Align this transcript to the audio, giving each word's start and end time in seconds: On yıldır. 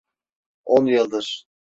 On 0.65 0.85
yıldır. 0.85 1.45